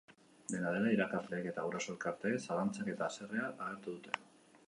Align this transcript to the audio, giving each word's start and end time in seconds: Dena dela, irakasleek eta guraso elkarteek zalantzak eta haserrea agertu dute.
Dena 0.51 0.69
dela, 0.75 0.93
irakasleek 0.95 1.49
eta 1.51 1.65
guraso 1.67 1.91
elkarteek 1.95 2.41
zalantzak 2.49 2.91
eta 2.95 3.09
haserrea 3.11 3.47
agertu 3.51 3.97
dute. 3.99 4.19